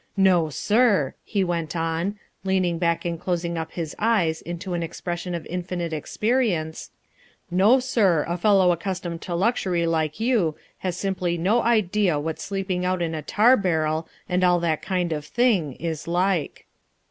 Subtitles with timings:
[0.17, 5.35] No, sir," he went on, leaning back and closing up his eyes into an expression
[5.35, 6.89] of infinite experience,
[7.51, 12.83] "no, sir, a fellow accustomed to luxury like you has simply no idea what sleeping
[12.83, 16.65] out in a tar barrel and all that kind of thing is like."